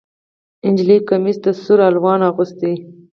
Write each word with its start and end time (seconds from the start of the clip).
نجلۍ 0.71 0.99
کمیس 1.09 1.37
د 1.43 1.47
سور 1.63 1.79
الوان 1.87 2.19
اغوستی 2.29 2.73